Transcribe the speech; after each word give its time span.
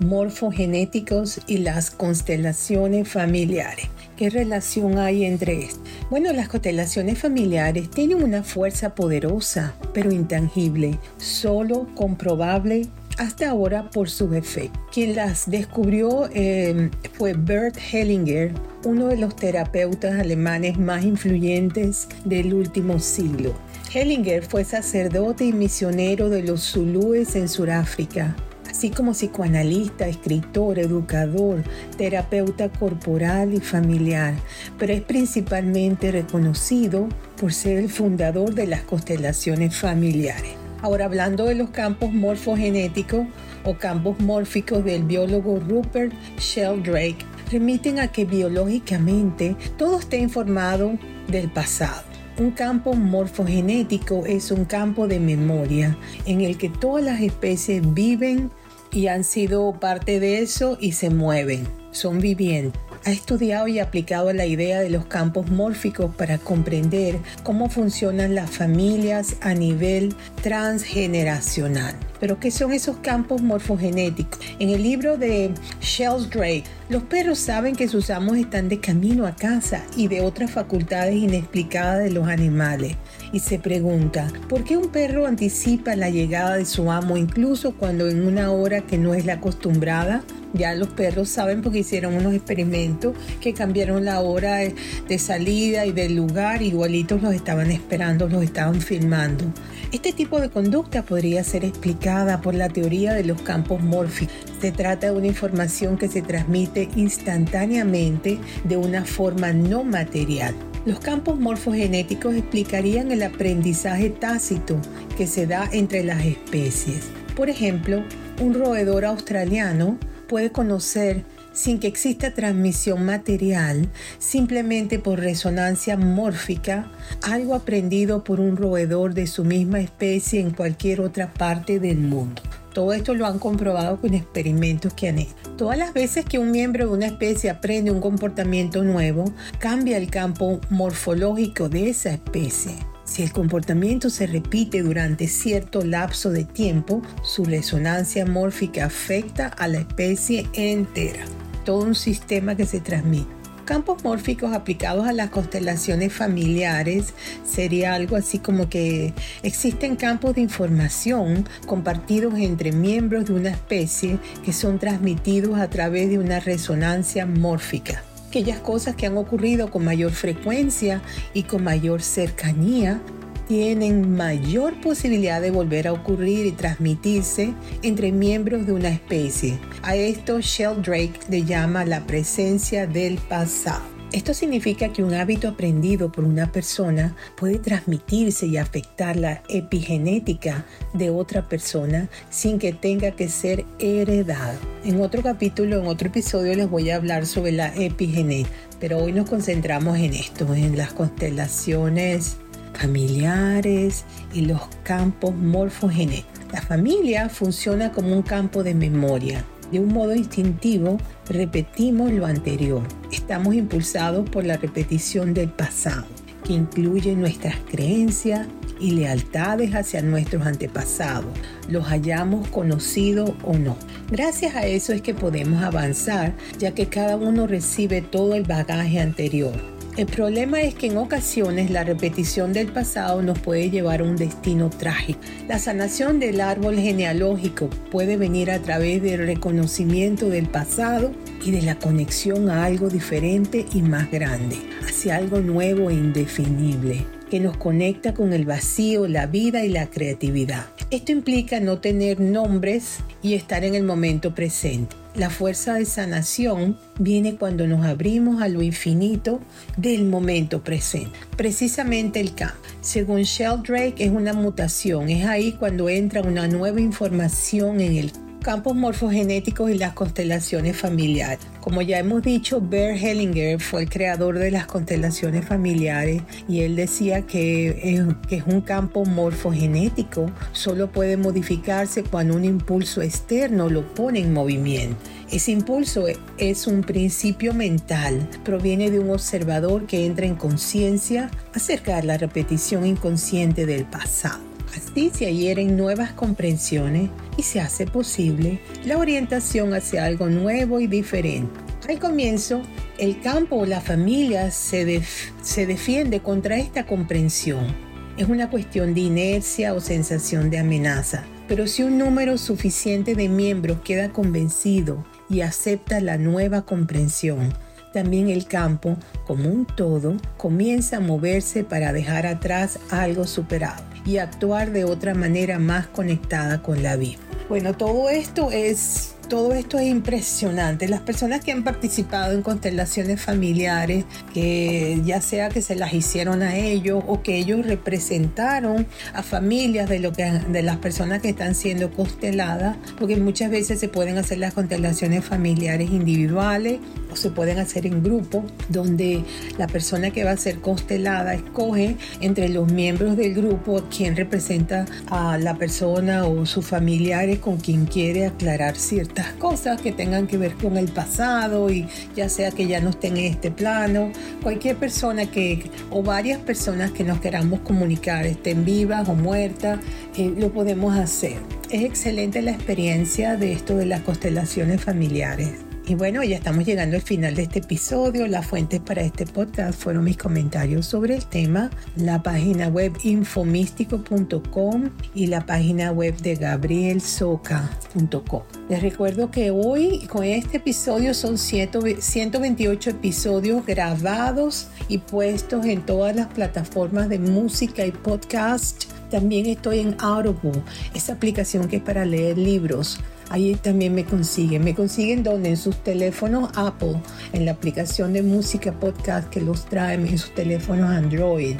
morfogenéticos 0.00 1.40
y 1.46 1.58
las 1.58 1.90
constelaciones 1.90 3.08
familiares. 3.08 3.88
¿Qué 4.16 4.30
relación 4.30 4.98
hay 4.98 5.24
entre 5.24 5.64
estos? 5.64 5.80
Bueno, 6.10 6.32
las 6.32 6.48
constelaciones 6.48 7.18
familiares 7.18 7.90
tienen 7.90 8.22
una 8.22 8.42
fuerza 8.42 8.94
poderosa, 8.94 9.74
pero 9.92 10.10
intangible, 10.10 10.98
solo 11.18 11.86
comprobable 11.94 12.88
hasta 13.18 13.50
ahora 13.50 13.90
por 13.90 14.08
su 14.10 14.32
efectos. 14.34 14.80
Quien 14.92 15.16
las 15.16 15.48
descubrió 15.50 16.28
eh, 16.32 16.90
fue 17.14 17.34
Bert 17.34 17.76
Hellinger, 17.92 18.52
uno 18.84 19.08
de 19.08 19.16
los 19.16 19.36
terapeutas 19.36 20.18
alemanes 20.18 20.78
más 20.78 21.04
influyentes 21.04 22.08
del 22.24 22.54
último 22.54 22.98
siglo. 22.98 23.54
Hellinger 23.92 24.44
fue 24.44 24.64
sacerdote 24.64 25.44
y 25.44 25.52
misionero 25.52 26.28
de 26.28 26.42
los 26.42 26.62
Zulúes 26.72 27.36
en 27.36 27.48
Sudáfrica, 27.48 28.36
así 28.76 28.90
como 28.90 29.12
psicoanalista, 29.12 30.06
escritor, 30.06 30.78
educador, 30.78 31.62
terapeuta 31.96 32.68
corporal 32.68 33.54
y 33.54 33.60
familiar, 33.60 34.34
pero 34.78 34.92
es 34.92 35.00
principalmente 35.00 36.12
reconocido 36.12 37.08
por 37.40 37.54
ser 37.54 37.78
el 37.78 37.88
fundador 37.88 38.54
de 38.54 38.66
las 38.66 38.82
constelaciones 38.82 39.74
familiares. 39.74 40.52
Ahora 40.82 41.06
hablando 41.06 41.46
de 41.46 41.54
los 41.54 41.70
campos 41.70 42.12
morfogenéticos 42.12 43.26
o 43.64 43.78
campos 43.78 44.20
mórficos 44.20 44.84
del 44.84 45.04
biólogo 45.04 45.58
Rupert 45.58 46.12
Sheldrake, 46.38 47.24
remiten 47.50 47.98
a 47.98 48.08
que 48.08 48.26
biológicamente 48.26 49.56
todo 49.78 50.00
está 50.00 50.16
informado 50.16 50.98
del 51.28 51.50
pasado. 51.50 52.04
Un 52.38 52.50
campo 52.50 52.92
morfogenético 52.92 54.26
es 54.26 54.50
un 54.50 54.66
campo 54.66 55.08
de 55.08 55.18
memoria 55.18 55.96
en 56.26 56.42
el 56.42 56.58
que 56.58 56.68
todas 56.68 57.02
las 57.02 57.22
especies 57.22 57.82
viven 57.94 58.50
y 58.96 59.08
han 59.08 59.24
sido 59.24 59.78
parte 59.78 60.20
de 60.20 60.38
eso 60.38 60.78
y 60.80 60.92
se 60.92 61.10
mueven, 61.10 61.68
son 61.90 62.18
vivientes 62.18 62.80
ha 63.06 63.12
estudiado 63.12 63.68
y 63.68 63.78
aplicado 63.78 64.32
la 64.32 64.46
idea 64.46 64.80
de 64.80 64.90
los 64.90 65.06
campos 65.06 65.48
mórficos 65.48 66.12
para 66.16 66.38
comprender 66.38 67.20
cómo 67.44 67.70
funcionan 67.70 68.34
las 68.34 68.50
familias 68.50 69.36
a 69.42 69.54
nivel 69.54 70.12
transgeneracional. 70.42 71.94
Pero 72.18 72.40
¿qué 72.40 72.50
son 72.50 72.72
esos 72.72 72.96
campos 72.96 73.42
morfogenéticos? 73.42 74.40
En 74.58 74.70
el 74.70 74.82
libro 74.82 75.18
de 75.18 75.52
Sheldrake, 75.80 76.64
los 76.88 77.04
perros 77.04 77.38
saben 77.38 77.76
que 77.76 77.86
sus 77.86 78.10
amos 78.10 78.38
están 78.38 78.68
de 78.68 78.80
camino 78.80 79.24
a 79.24 79.36
casa 79.36 79.84
y 79.96 80.08
de 80.08 80.22
otras 80.22 80.50
facultades 80.50 81.14
inexplicadas 81.14 82.02
de 82.02 82.10
los 82.10 82.26
animales. 82.26 82.96
Y 83.32 83.40
se 83.40 83.58
pregunta, 83.58 84.28
¿por 84.48 84.64
qué 84.64 84.76
un 84.76 84.88
perro 84.88 85.26
anticipa 85.26 85.96
la 85.96 86.10
llegada 86.10 86.56
de 86.56 86.64
su 86.64 86.90
amo 86.90 87.16
incluso 87.16 87.74
cuando 87.74 88.08
en 88.08 88.24
una 88.26 88.52
hora 88.52 88.82
que 88.82 88.98
no 88.98 89.14
es 89.14 89.26
la 89.26 89.34
acostumbrada? 89.34 90.22
Ya 90.52 90.74
los 90.74 90.88
perros 90.88 91.28
saben 91.28 91.60
porque 91.60 91.80
hicieron 91.80 92.14
unos 92.14 92.32
experimentos 92.32 93.14
que 93.40 93.52
cambiaron 93.52 94.04
la 94.04 94.20
hora 94.20 94.56
de, 94.56 95.18
salida 95.18 95.84
y 95.84 95.92
del 95.92 96.14
lugar, 96.14 96.62
igualitos 96.62 97.20
los 97.22 97.34
estaban 97.34 97.70
esperando, 97.70 98.28
los 98.28 98.42
estaban 98.42 98.80
filmando. 98.80 99.44
Este 99.92 100.12
tipo 100.12 100.40
de 100.40 100.48
conducta 100.48 101.02
podría 101.02 101.44
ser 101.44 101.64
explicada 101.64 102.40
por 102.40 102.54
la 102.54 102.68
teoría 102.68 103.12
de 103.12 103.24
los 103.24 103.42
campos 103.42 103.82
mórficos. 103.82 104.34
Se 104.60 104.72
trata 104.72 105.08
de 105.08 105.16
una 105.16 105.26
información 105.26 105.98
que 105.98 106.08
se 106.08 106.22
transmite 106.22 106.88
instantáneamente 106.96 108.38
de 108.64 108.76
una 108.76 109.04
forma 109.04 109.52
no 109.52 109.84
material. 109.84 110.54
Los 110.86 111.00
campos 111.00 111.40
morfogenéticos 111.40 112.36
explicarían 112.36 113.10
el 113.10 113.24
aprendizaje 113.24 114.08
tácito 114.08 114.80
que 115.16 115.26
se 115.26 115.48
da 115.48 115.68
entre 115.72 116.04
las 116.04 116.24
especies. 116.24 117.08
Por 117.34 117.50
ejemplo, 117.50 118.04
un 118.40 118.54
roedor 118.54 119.04
australiano 119.04 119.98
puede 120.28 120.52
conocer 120.52 121.24
sin 121.52 121.80
que 121.80 121.88
exista 121.88 122.34
transmisión 122.34 123.04
material, 123.04 123.88
simplemente 124.20 125.00
por 125.00 125.18
resonancia 125.18 125.96
mórfica, 125.96 126.88
algo 127.20 127.56
aprendido 127.56 128.22
por 128.22 128.38
un 128.38 128.56
roedor 128.56 129.12
de 129.12 129.26
su 129.26 129.44
misma 129.44 129.80
especie 129.80 130.38
en 130.38 130.52
cualquier 130.52 131.00
otra 131.00 131.34
parte 131.34 131.80
del 131.80 131.98
mundo. 131.98 132.42
Todo 132.76 132.92
esto 132.92 133.14
lo 133.14 133.24
han 133.24 133.38
comprobado 133.38 133.98
con 133.98 134.12
experimentos 134.12 134.92
que 134.92 135.08
han 135.08 135.18
hecho. 135.18 135.32
Todas 135.56 135.78
las 135.78 135.94
veces 135.94 136.26
que 136.26 136.38
un 136.38 136.50
miembro 136.50 136.86
de 136.86 136.92
una 136.92 137.06
especie 137.06 137.48
aprende 137.48 137.90
un 137.90 138.02
comportamiento 138.02 138.84
nuevo, 138.84 139.32
cambia 139.58 139.96
el 139.96 140.10
campo 140.10 140.60
morfológico 140.68 141.70
de 141.70 141.88
esa 141.88 142.10
especie. 142.10 142.72
Si 143.04 143.22
el 143.22 143.32
comportamiento 143.32 144.10
se 144.10 144.26
repite 144.26 144.82
durante 144.82 145.26
cierto 145.26 145.82
lapso 145.82 146.28
de 146.28 146.44
tiempo, 146.44 147.00
su 147.22 147.46
resonancia 147.46 148.26
mórfica 148.26 148.84
afecta 148.84 149.46
a 149.46 149.68
la 149.68 149.78
especie 149.78 150.46
entera. 150.52 151.24
Todo 151.64 151.82
un 151.82 151.94
sistema 151.94 152.56
que 152.56 152.66
se 152.66 152.80
transmite. 152.80 153.35
Campos 153.66 154.04
mórficos 154.04 154.54
aplicados 154.54 155.08
a 155.08 155.12
las 155.12 155.30
constelaciones 155.30 156.12
familiares 156.12 157.14
sería 157.44 157.94
algo 157.94 158.14
así 158.14 158.38
como 158.38 158.68
que 158.68 159.12
existen 159.42 159.96
campos 159.96 160.36
de 160.36 160.40
información 160.40 161.48
compartidos 161.66 162.34
entre 162.38 162.70
miembros 162.70 163.24
de 163.24 163.32
una 163.32 163.48
especie 163.50 164.20
que 164.44 164.52
son 164.52 164.78
transmitidos 164.78 165.58
a 165.58 165.68
través 165.68 166.08
de 166.08 166.20
una 166.20 166.38
resonancia 166.38 167.26
mórfica. 167.26 168.04
Aquellas 168.28 168.60
cosas 168.60 168.94
que 168.94 169.06
han 169.06 169.16
ocurrido 169.16 169.68
con 169.68 169.84
mayor 169.84 170.12
frecuencia 170.12 171.02
y 171.34 171.42
con 171.42 171.64
mayor 171.64 172.02
cercanía 172.02 173.00
tienen 173.46 174.16
mayor 174.16 174.80
posibilidad 174.80 175.40
de 175.40 175.50
volver 175.50 175.88
a 175.88 175.92
ocurrir 175.92 176.46
y 176.46 176.52
transmitirse 176.52 177.54
entre 177.82 178.12
miembros 178.12 178.66
de 178.66 178.72
una 178.72 178.88
especie. 178.88 179.58
A 179.82 179.96
esto 179.96 180.40
Sheldrake 180.40 181.20
le 181.28 181.44
llama 181.44 181.84
la 181.84 182.06
presencia 182.06 182.86
del 182.86 183.18
pasado. 183.18 183.96
Esto 184.12 184.34
significa 184.34 184.92
que 184.92 185.02
un 185.02 185.14
hábito 185.14 185.48
aprendido 185.48 186.12
por 186.12 186.24
una 186.24 186.52
persona 186.52 187.16
puede 187.36 187.58
transmitirse 187.58 188.46
y 188.46 188.56
afectar 188.56 189.16
la 189.16 189.42
epigenética 189.48 190.64
de 190.94 191.10
otra 191.10 191.48
persona 191.48 192.08
sin 192.30 192.58
que 192.58 192.72
tenga 192.72 193.10
que 193.10 193.28
ser 193.28 193.64
heredado. 193.80 194.58
En 194.84 195.00
otro 195.00 195.22
capítulo, 195.22 195.80
en 195.80 195.86
otro 195.88 196.08
episodio 196.08 196.54
les 196.54 196.70
voy 196.70 196.90
a 196.90 196.96
hablar 196.96 197.26
sobre 197.26 197.50
la 197.50 197.74
epigenética, 197.74 198.54
pero 198.78 198.98
hoy 198.98 199.12
nos 199.12 199.28
concentramos 199.28 199.98
en 199.98 200.14
esto, 200.14 200.54
en 200.54 200.76
las 200.76 200.92
constelaciones 200.92 202.36
familiares 202.76 204.04
y 204.32 204.42
los 204.42 204.60
campos 204.82 205.34
morfogenéticos. 205.34 206.32
La 206.52 206.62
familia 206.62 207.28
funciona 207.28 207.92
como 207.92 208.12
un 208.12 208.22
campo 208.22 208.62
de 208.62 208.74
memoria 208.74 209.44
de 209.70 209.80
un 209.80 209.92
modo 209.92 210.14
instintivo, 210.14 210.98
repetimos 211.28 212.12
lo 212.12 212.26
anterior. 212.26 212.82
Estamos 213.12 213.54
impulsados 213.54 214.28
por 214.28 214.44
la 214.44 214.56
repetición 214.56 215.34
del 215.34 215.50
pasado, 215.50 216.06
que 216.44 216.52
incluye 216.52 217.14
nuestras 217.16 217.56
creencias 217.68 218.46
y 218.78 218.92
lealtades 218.92 219.74
hacia 219.74 220.02
nuestros 220.02 220.46
antepasados, 220.46 221.32
los 221.68 221.88
hayamos 221.90 222.46
conocido 222.48 223.34
o 223.42 223.56
no. 223.56 223.76
Gracias 224.10 224.54
a 224.54 224.66
eso 224.66 224.92
es 224.92 225.00
que 225.00 225.14
podemos 225.14 225.62
avanzar, 225.62 226.34
ya 226.58 226.72
que 226.72 226.86
cada 226.86 227.16
uno 227.16 227.46
recibe 227.46 228.02
todo 228.02 228.34
el 228.34 228.44
bagaje 228.44 229.00
anterior 229.00 229.75
el 229.96 230.06
problema 230.06 230.60
es 230.60 230.74
que 230.74 230.88
en 230.88 230.98
ocasiones 230.98 231.70
la 231.70 231.82
repetición 231.82 232.52
del 232.52 232.68
pasado 232.68 233.22
nos 233.22 233.38
puede 233.38 233.70
llevar 233.70 234.00
a 234.00 234.04
un 234.04 234.16
destino 234.16 234.68
trágico. 234.68 235.20
La 235.48 235.58
sanación 235.58 236.20
del 236.20 236.42
árbol 236.42 236.76
genealógico 236.76 237.70
puede 237.90 238.18
venir 238.18 238.50
a 238.50 238.58
través 238.58 239.02
del 239.02 239.26
reconocimiento 239.26 240.28
del 240.28 240.48
pasado 240.48 241.12
y 241.42 241.50
de 241.50 241.62
la 241.62 241.78
conexión 241.78 242.50
a 242.50 242.64
algo 242.64 242.90
diferente 242.90 243.64
y 243.72 243.80
más 243.80 244.10
grande, 244.10 244.56
hacia 244.86 245.16
algo 245.16 245.40
nuevo 245.40 245.88
e 245.88 245.94
indefinible 245.94 247.06
que 247.30 247.40
nos 247.40 247.56
conecta 247.56 248.14
con 248.14 248.32
el 248.32 248.44
vacío, 248.44 249.08
la 249.08 249.26
vida 249.26 249.64
y 249.64 249.68
la 249.68 249.86
creatividad. 249.86 250.66
Esto 250.90 251.10
implica 251.10 251.58
no 251.58 251.78
tener 251.78 252.20
nombres 252.20 252.98
y 253.22 253.34
estar 253.34 253.64
en 253.64 253.74
el 253.74 253.82
momento 253.82 254.34
presente. 254.34 254.94
La 255.16 255.30
fuerza 255.30 255.74
de 255.74 255.86
sanación 255.86 256.78
viene 256.98 257.36
cuando 257.36 257.66
nos 257.66 257.86
abrimos 257.86 258.42
a 258.42 258.48
lo 258.48 258.60
infinito 258.60 259.40
del 259.78 260.04
momento 260.04 260.62
presente. 260.62 261.18
Precisamente 261.38 262.20
el 262.20 262.34
campo. 262.34 262.58
Según 262.82 263.22
Sheldrake 263.22 264.04
es 264.04 264.10
una 264.10 264.34
mutación. 264.34 265.08
Es 265.08 265.24
ahí 265.24 265.52
cuando 265.52 265.88
entra 265.88 266.20
una 266.20 266.48
nueva 266.48 266.82
información 266.82 267.80
en 267.80 267.96
el 267.96 268.12
campos 268.46 268.76
morfogenéticos 268.76 269.72
y 269.72 269.76
las 269.76 269.92
constelaciones 269.94 270.76
familiares. 270.76 271.44
Como 271.60 271.82
ya 271.82 271.98
hemos 271.98 272.22
dicho, 272.22 272.60
Bert 272.60 273.02
Hellinger 273.02 273.60
fue 273.60 273.82
el 273.82 273.90
creador 273.90 274.38
de 274.38 274.52
las 274.52 274.66
constelaciones 274.66 275.44
familiares 275.44 276.22
y 276.48 276.60
él 276.60 276.76
decía 276.76 277.22
que 277.22 278.06
es, 278.30 278.46
un 278.46 278.60
campo 278.60 279.04
morfogenético, 279.04 280.30
solo 280.52 280.92
puede 280.92 281.16
modificarse 281.16 282.04
cuando 282.04 282.36
un 282.36 282.44
impulso 282.44 283.02
externo 283.02 283.68
lo 283.68 283.82
pone 283.94 284.20
en 284.20 284.32
movimiento. 284.32 284.96
Ese 285.28 285.50
impulso 285.50 286.04
es 286.38 286.68
un 286.68 286.82
principio 286.82 287.52
mental, 287.52 288.30
proviene 288.44 288.92
de 288.92 289.00
un 289.00 289.10
observador 289.10 289.88
que 289.88 290.06
entra 290.06 290.24
en 290.24 290.36
conciencia 290.36 291.32
acerca 291.52 291.96
de 291.96 292.04
la 292.04 292.16
repetición 292.16 292.86
inconsciente 292.86 293.66
del 293.66 293.86
pasado. 293.86 294.45
Así 294.76 295.10
se 295.10 295.26
adhieren 295.26 295.76
nuevas 295.76 296.12
comprensiones 296.12 297.08
y 297.38 297.42
se 297.42 297.60
hace 297.60 297.86
posible 297.86 298.60
la 298.84 298.98
orientación 298.98 299.72
hacia 299.72 300.04
algo 300.04 300.28
nuevo 300.28 300.80
y 300.80 300.86
diferente. 300.86 301.60
Al 301.88 301.98
comienzo, 301.98 302.60
el 302.98 303.20
campo 303.20 303.56
o 303.56 303.66
la 303.66 303.80
familia 303.80 304.50
se, 304.50 305.02
se 305.40 305.66
defiende 305.66 306.20
contra 306.20 306.58
esta 306.58 306.84
comprensión. 306.84 307.74
Es 308.18 308.28
una 308.28 308.50
cuestión 308.50 308.92
de 308.92 309.00
inercia 309.02 309.72
o 309.72 309.80
sensación 309.80 310.50
de 310.50 310.58
amenaza. 310.58 311.24
Pero 311.48 311.66
si 311.68 311.82
un 311.82 311.96
número 311.96 312.38
suficiente 312.38 313.14
de 313.14 313.28
miembros 313.28 313.78
queda 313.84 314.12
convencido 314.12 315.04
y 315.30 315.42
acepta 315.42 316.00
la 316.00 316.18
nueva 316.18 316.62
comprensión, 316.62 317.54
también 317.96 318.28
el 318.28 318.46
campo, 318.46 318.98
como 319.26 319.48
un 319.48 319.64
todo, 319.64 320.18
comienza 320.36 320.98
a 320.98 321.00
moverse 321.00 321.64
para 321.64 321.94
dejar 321.94 322.26
atrás 322.26 322.78
algo 322.90 323.26
superado 323.26 323.82
y 324.04 324.18
actuar 324.18 324.70
de 324.70 324.84
otra 324.84 325.14
manera 325.14 325.58
más 325.58 325.86
conectada 325.86 326.60
con 326.60 326.82
la 326.82 326.96
vida. 326.96 327.16
Bueno, 327.48 327.74
todo 327.74 328.10
esto 328.10 328.50
es 328.50 329.16
todo 329.28 329.54
esto 329.54 329.78
es 329.78 329.86
impresionante. 329.88 330.88
Las 330.88 331.00
personas 331.00 331.44
que 331.44 331.50
han 331.50 331.64
participado 331.64 332.32
en 332.32 332.42
constelaciones 332.42 333.20
familiares, 333.20 334.04
que 334.32 335.00
ya 335.04 335.20
sea 335.20 335.48
que 335.48 335.62
se 335.62 335.74
las 335.74 335.92
hicieron 335.94 336.42
a 336.42 336.56
ellos 336.56 337.02
o 337.06 337.22
que 337.22 337.36
ellos 337.36 337.66
representaron 337.66 338.86
a 339.14 339.22
familias 339.22 339.88
de, 339.88 339.98
lo 339.98 340.12
que, 340.12 340.24
de 340.24 340.62
las 340.62 340.76
personas 340.76 341.22
que 341.22 341.30
están 341.30 341.54
siendo 341.54 341.90
consteladas, 341.90 342.76
porque 342.98 343.16
muchas 343.16 343.50
veces 343.50 343.80
se 343.80 343.88
pueden 343.88 344.16
hacer 344.18 344.38
las 344.38 344.54
constelaciones 344.54 345.24
familiares 345.24 345.90
individuales 345.90 346.78
se 347.16 347.30
pueden 347.30 347.58
hacer 347.58 347.86
en 347.86 348.02
grupo, 348.02 348.44
donde 348.68 349.22
la 349.58 349.66
persona 349.66 350.10
que 350.10 350.24
va 350.24 350.32
a 350.32 350.36
ser 350.36 350.60
constelada 350.60 351.34
escoge 351.34 351.96
entre 352.20 352.48
los 352.48 352.70
miembros 352.70 353.16
del 353.16 353.34
grupo 353.34 353.82
quien 353.94 354.16
representa 354.16 354.86
a 355.08 355.38
la 355.38 355.56
persona 355.56 356.26
o 356.26 356.46
sus 356.46 356.66
familiares 356.66 357.38
con 357.38 357.58
quien 357.58 357.86
quiere 357.86 358.26
aclarar 358.26 358.76
ciertas 358.76 359.32
cosas 359.34 359.80
que 359.80 359.92
tengan 359.92 360.26
que 360.26 360.38
ver 360.38 360.54
con 360.54 360.76
el 360.76 360.88
pasado 360.88 361.70
y 361.70 361.86
ya 362.14 362.28
sea 362.28 362.50
que 362.50 362.66
ya 362.66 362.80
no 362.80 362.90
estén 362.90 363.16
en 363.16 363.32
este 363.32 363.50
plano, 363.50 364.10
cualquier 364.42 364.76
persona 364.76 365.30
que 365.30 365.70
o 365.90 366.02
varias 366.02 366.38
personas 366.38 366.90
que 366.90 367.04
nos 367.04 367.20
queramos 367.20 367.60
comunicar, 367.60 368.26
estén 368.26 368.64
vivas 368.64 369.08
o 369.08 369.14
muertas, 369.14 369.80
eh, 370.16 370.32
lo 370.36 370.52
podemos 370.52 370.96
hacer. 370.96 371.38
Es 371.70 371.82
excelente 371.82 372.42
la 372.42 372.52
experiencia 372.52 373.36
de 373.36 373.52
esto 373.52 373.76
de 373.76 373.86
las 373.86 374.02
constelaciones 374.02 374.80
familiares. 374.82 375.65
Y 375.88 375.94
bueno, 375.94 376.24
ya 376.24 376.34
estamos 376.34 376.64
llegando 376.64 376.96
al 376.96 377.02
final 377.02 377.36
de 377.36 377.44
este 377.44 377.60
episodio. 377.60 378.26
Las 378.26 378.44
fuentes 378.44 378.80
para 378.80 379.02
este 379.02 379.24
podcast 379.24 379.80
fueron 379.80 380.02
mis 380.02 380.16
comentarios 380.16 380.84
sobre 380.84 381.14
el 381.14 381.24
tema, 381.26 381.70
la 381.94 382.24
página 382.24 382.66
web 382.66 382.92
infomístico.com 383.04 384.90
y 385.14 385.28
la 385.28 385.46
página 385.46 385.92
web 385.92 386.16
de 386.16 386.34
gabrielsoca.com. 386.34 388.42
Les 388.68 388.82
recuerdo 388.82 389.30
que 389.30 389.52
hoy 389.52 390.08
con 390.08 390.24
este 390.24 390.56
episodio 390.56 391.14
son 391.14 391.38
128 391.38 392.90
episodios 392.90 393.64
grabados 393.64 394.66
y 394.88 394.98
puestos 394.98 395.66
en 395.66 395.86
todas 395.86 396.16
las 396.16 396.26
plataformas 396.26 397.08
de 397.08 397.20
música 397.20 397.86
y 397.86 397.92
podcast. 397.92 398.86
También 399.08 399.46
estoy 399.46 399.78
en 399.78 399.94
Audible, 400.00 400.64
esa 400.94 401.12
aplicación 401.12 401.68
que 401.68 401.76
es 401.76 401.82
para 401.82 402.04
leer 402.04 402.36
libros. 402.36 402.98
Ahí 403.28 403.54
también 403.56 403.94
me 403.94 404.04
consiguen. 404.04 404.64
Me 404.64 404.74
consiguen 404.74 405.22
donde 405.22 405.50
en 405.50 405.56
sus 405.56 405.76
teléfonos 405.76 406.50
Apple, 406.54 407.00
en 407.32 407.44
la 407.44 407.52
aplicación 407.52 408.12
de 408.12 408.22
música 408.22 408.72
podcast 408.72 409.28
que 409.28 409.40
los 409.40 409.66
traen 409.66 410.06
en 410.06 410.18
sus 410.18 410.34
teléfonos 410.34 410.90
Android, 410.90 411.56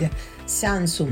Samsung. 0.46 1.10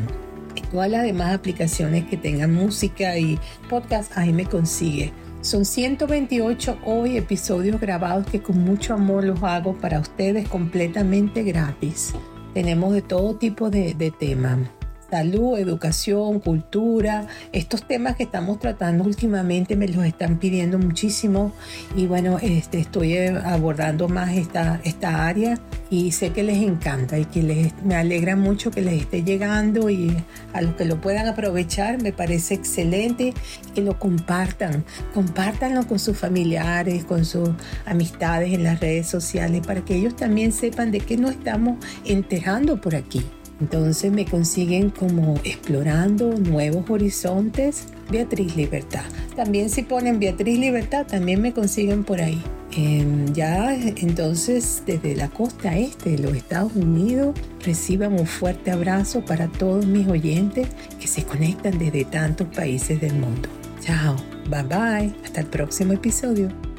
Todas 0.70 0.90
las 0.90 1.02
demás 1.02 1.34
aplicaciones 1.34 2.04
que 2.06 2.16
tengan 2.16 2.54
música 2.54 3.18
y 3.18 3.38
podcast, 3.68 4.16
ahí 4.16 4.32
me 4.32 4.44
consigue. 4.44 5.12
Son 5.40 5.64
128 5.64 6.78
hoy 6.84 7.16
episodios 7.16 7.80
grabados 7.80 8.26
que 8.26 8.40
con 8.40 8.58
mucho 8.58 8.94
amor 8.94 9.24
los 9.24 9.42
hago 9.42 9.74
para 9.74 10.00
ustedes 10.00 10.48
completamente 10.48 11.42
gratis. 11.42 12.14
Tenemos 12.54 12.94
de 12.94 13.02
todo 13.02 13.34
tipo 13.36 13.68
de, 13.68 13.94
de 13.94 14.10
temas 14.10 14.60
salud, 15.14 15.56
educación, 15.56 16.40
cultura, 16.40 17.28
estos 17.52 17.86
temas 17.86 18.16
que 18.16 18.24
estamos 18.24 18.58
tratando 18.58 19.04
últimamente 19.04 19.76
me 19.76 19.86
los 19.86 20.04
están 20.04 20.40
pidiendo 20.40 20.76
muchísimo 20.76 21.52
y 21.94 22.08
bueno, 22.08 22.38
este, 22.42 22.80
estoy 22.80 23.16
abordando 23.16 24.08
más 24.08 24.32
esta, 24.32 24.80
esta 24.82 25.28
área 25.28 25.60
y 25.88 26.10
sé 26.10 26.30
que 26.30 26.42
les 26.42 26.58
encanta 26.58 27.16
y 27.16 27.26
que 27.26 27.44
les, 27.44 27.72
me 27.84 27.94
alegra 27.94 28.34
mucho 28.34 28.72
que 28.72 28.82
les 28.82 29.02
esté 29.02 29.22
llegando 29.22 29.88
y 29.88 30.16
a 30.52 30.60
los 30.62 30.74
que 30.74 30.84
lo 30.84 31.00
puedan 31.00 31.28
aprovechar 31.28 32.02
me 32.02 32.12
parece 32.12 32.54
excelente 32.54 33.34
que 33.72 33.82
lo 33.82 33.96
compartan, 34.00 34.84
compártanlo 35.14 35.86
con 35.86 36.00
sus 36.00 36.18
familiares, 36.18 37.04
con 37.04 37.24
sus 37.24 37.50
amistades 37.86 38.52
en 38.52 38.64
las 38.64 38.80
redes 38.80 39.06
sociales 39.06 39.64
para 39.64 39.84
que 39.84 39.94
ellos 39.94 40.16
también 40.16 40.50
sepan 40.50 40.90
de 40.90 40.98
qué 40.98 41.16
nos 41.16 41.30
estamos 41.30 41.78
enterando 42.04 42.80
por 42.80 42.96
aquí. 42.96 43.24
Entonces 43.60 44.10
me 44.12 44.24
consiguen 44.24 44.90
como 44.90 45.34
explorando 45.44 46.36
nuevos 46.38 46.88
horizontes, 46.90 47.86
Beatriz 48.10 48.56
Libertad. 48.56 49.04
También 49.36 49.70
si 49.70 49.82
ponen 49.82 50.18
Beatriz 50.18 50.58
Libertad, 50.58 51.06
también 51.06 51.40
me 51.40 51.52
consiguen 51.52 52.04
por 52.04 52.20
ahí. 52.20 52.42
Em, 52.76 53.32
ya 53.32 53.72
entonces 53.74 54.82
desde 54.84 55.14
la 55.14 55.28
costa 55.28 55.78
este 55.78 56.10
de 56.10 56.18
los 56.18 56.34
Estados 56.34 56.74
Unidos 56.74 57.38
reciban 57.64 58.14
un 58.14 58.26
fuerte 58.26 58.72
abrazo 58.72 59.24
para 59.24 59.46
todos 59.46 59.86
mis 59.86 60.08
oyentes 60.08 60.66
que 61.00 61.06
se 61.06 61.22
conectan 61.22 61.78
desde 61.78 62.04
tantos 62.04 62.48
países 62.48 63.00
del 63.00 63.14
mundo. 63.14 63.48
Chao, 63.80 64.16
bye 64.50 64.62
bye, 64.64 65.14
hasta 65.24 65.40
el 65.40 65.46
próximo 65.46 65.92
episodio. 65.92 66.73